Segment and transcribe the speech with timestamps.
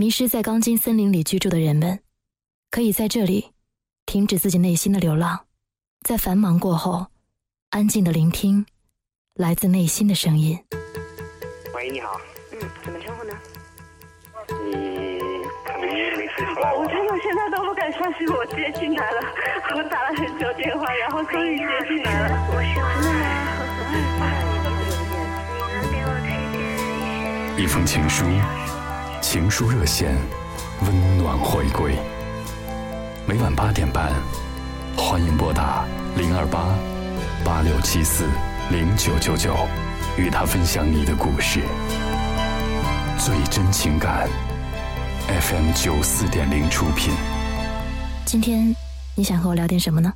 [0.00, 1.98] 迷失在钢筋森林里居住的人们，
[2.70, 3.50] 可以在这里
[4.06, 5.46] 停止自己内心的流浪，
[6.06, 7.08] 在繁忙过后，
[7.70, 8.64] 安静的聆听
[9.34, 10.56] 来自内心的声音。
[11.74, 12.20] 喂，你好，
[12.52, 13.32] 嗯，怎么称呼呢？
[14.70, 15.18] 你
[15.66, 19.20] 可能没睡出来我真的现在都不敢相信我接进来了，
[19.74, 22.38] 我打了很久电话，然后终于接进来了。
[22.54, 22.72] 我是
[23.02, 23.18] 真的
[24.20, 24.22] 吗？
[27.58, 28.24] 一封情书，
[29.30, 30.16] 情书热线，
[30.86, 31.98] 温暖回归。
[33.26, 34.10] 每晚八点半，
[34.96, 35.84] 欢迎拨打
[36.16, 36.74] 零二八
[37.44, 38.24] 八六七四
[38.70, 39.54] 零九九九，
[40.16, 41.60] 与他分享你的故事。
[43.18, 44.26] 最真情感
[45.28, 47.12] ，FM 九四点零出品。
[48.24, 48.74] 今天
[49.14, 50.10] 你想和我聊点什么呢？